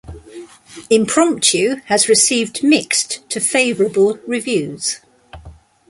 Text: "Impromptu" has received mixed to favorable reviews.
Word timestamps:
"Impromptu" 0.89 1.75
has 1.85 2.09
received 2.09 2.63
mixed 2.63 3.21
to 3.29 3.39
favorable 3.39 4.17
reviews. 4.25 4.99